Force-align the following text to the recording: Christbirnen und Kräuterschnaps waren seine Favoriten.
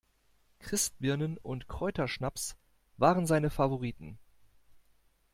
Christbirnen 0.57 1.37
und 1.37 1.67
Kräuterschnaps 1.67 2.57
waren 2.97 3.27
seine 3.27 3.51
Favoriten. 3.51 4.17